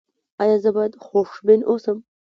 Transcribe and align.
ایا 0.41 0.57
زه 0.63 0.69
باید 0.75 0.93
خوشبین 1.05 1.61
اوسم؟ 1.69 1.97